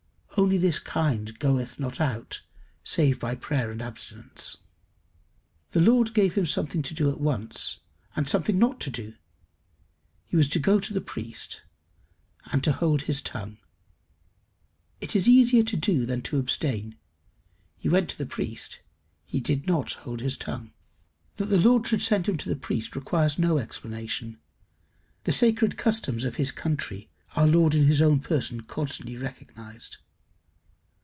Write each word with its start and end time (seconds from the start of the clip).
Only 0.37 0.57
this 0.57 0.79
kind 0.79 1.37
goeth 1.39 1.77
not 1.77 1.99
out 2.01 2.41
save 2.83 3.19
by 3.19 3.35
prayer 3.35 3.69
and 3.69 3.79
abstinence. 3.81 4.57
The 5.71 5.81
Lord 5.81 6.15
gave 6.15 6.33
him 6.33 6.45
something 6.47 6.81
to 6.83 6.93
do 6.93 7.11
at 7.11 7.19
once, 7.19 7.81
and 8.15 8.27
something 8.27 8.57
not 8.57 8.79
to 8.81 8.89
do. 8.89 9.13
He 10.25 10.37
was 10.37 10.47
to 10.49 10.57
go 10.59 10.79
to 10.79 10.93
the 10.93 11.01
priest, 11.01 11.63
and 12.45 12.63
to 12.63 12.71
hold 12.71 13.03
his 13.03 13.21
tongue. 13.21 13.57
It 15.01 15.15
is 15.17 15.27
easier 15.29 15.63
to 15.63 15.77
do 15.77 16.05
than 16.07 16.21
to 16.23 16.39
abstain; 16.39 16.97
he 17.75 17.89
went 17.89 18.09
to 18.11 18.17
the 18.17 18.25
priest; 18.25 18.81
he 19.25 19.41
did 19.41 19.67
not 19.67 19.93
hold 19.93 20.21
his 20.21 20.37
tongue. 20.37 20.71
That 21.35 21.47
the 21.47 21.59
Lord 21.59 21.85
should 21.85 22.01
send 22.01 22.27
him 22.27 22.37
to 22.37 22.49
the 22.49 22.55
priest 22.55 22.95
requires 22.95 23.37
no 23.37 23.57
explanation. 23.59 24.39
The 25.25 25.33
sacred 25.33 25.77
customs 25.77 26.23
of 26.23 26.37
his 26.37 26.53
country 26.53 27.11
our 27.35 27.45
Lord 27.45 27.75
in 27.75 27.85
his 27.85 28.01
own 28.01 28.21
person 28.21 28.61
constantly 28.61 29.17
recognized. 29.17 29.97